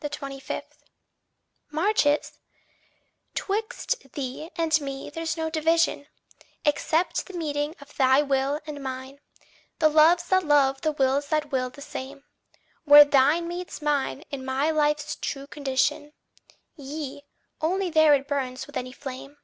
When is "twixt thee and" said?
3.34-4.80